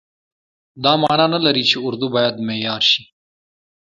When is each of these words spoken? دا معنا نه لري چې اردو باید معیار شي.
دا 0.83 0.93
معنا 1.01 1.25
نه 1.33 1.39
لري 1.45 1.63
چې 1.69 1.77
اردو 1.85 2.05
باید 2.15 2.35
معیار 2.47 2.81
شي. 2.91 3.03